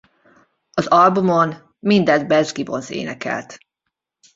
Az 0.71 0.85
albumon 0.85 1.75
mindent 1.79 2.27
Beth 2.27 2.53
Gibbons 2.53 2.89
énekelt. 2.89 3.57